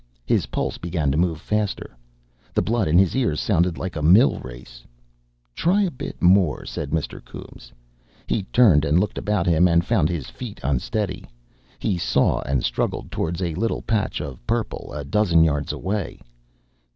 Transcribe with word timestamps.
His 0.25 0.47
pulse 0.47 0.79
began 0.79 1.11
to 1.11 1.15
move 1.19 1.39
faster. 1.39 1.95
The 2.55 2.63
blood 2.63 2.87
in 2.87 2.97
his 2.97 3.15
ears 3.15 3.39
sounded 3.39 3.77
like 3.77 3.95
a 3.95 4.01
mill 4.01 4.39
race. 4.39 4.83
"Try 5.53 5.89
bi' 5.89 6.13
more," 6.19 6.65
said 6.65 6.89
Mr. 6.89 7.23
Coombes. 7.23 7.71
He 8.25 8.41
turned 8.51 8.83
and 8.83 8.99
looked 8.99 9.19
about 9.19 9.45
him, 9.45 9.67
and 9.67 9.85
found 9.85 10.09
his 10.09 10.27
feet 10.27 10.59
unsteady. 10.63 11.27
He 11.77 11.99
saw, 11.99 12.41
and 12.47 12.63
struggled 12.63 13.11
towards, 13.11 13.43
a 13.43 13.53
little 13.53 13.83
patch 13.83 14.21
of 14.21 14.39
purple 14.47 14.91
a 14.91 15.05
dozen 15.05 15.43
yards 15.43 15.71
away. 15.71 16.19